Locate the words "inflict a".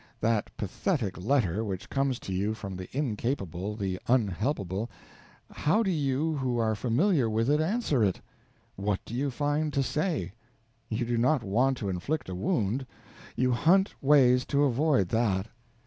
11.89-12.33